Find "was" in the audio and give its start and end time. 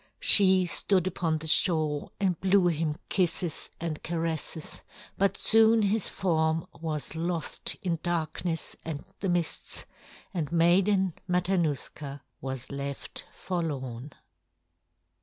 6.73-7.13, 12.41-12.71